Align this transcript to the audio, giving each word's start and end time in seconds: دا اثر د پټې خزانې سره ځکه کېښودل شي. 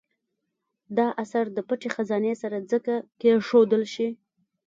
دا 0.97 1.07
اثر 1.23 1.45
د 1.51 1.57
پټې 1.67 1.89
خزانې 1.95 2.33
سره 2.41 2.57
ځکه 2.71 2.93
کېښودل 3.19 3.83
شي. 3.93 4.09